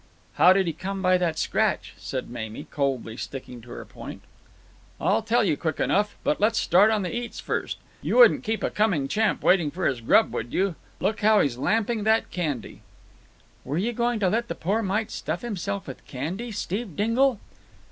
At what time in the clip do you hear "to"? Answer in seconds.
3.61-3.69, 14.21-14.29